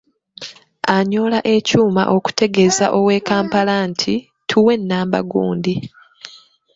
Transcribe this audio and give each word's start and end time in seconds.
Anyoola 0.95 1.39
ekyuma 1.55 2.03
okutegeeza 2.15 2.85
ow'e 2.97 3.17
Kampala 3.27 3.75
nti: 3.89 4.13
Tuwe 4.49 4.73
Namba 4.87 5.19
gundi. 5.31 5.75